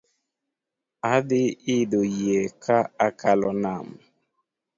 Adhi 1.13 1.43
idho 1.77 2.01
yie 2.17 2.41
ka 2.63 2.77
akalo 3.07 3.49
nam 3.63 3.87